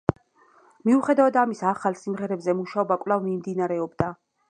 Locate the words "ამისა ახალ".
1.43-2.01